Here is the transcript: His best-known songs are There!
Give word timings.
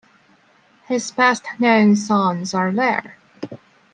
His 0.87 1.11
best-known 1.11 1.95
songs 1.95 2.55
are 2.55 2.71
There! 2.71 3.17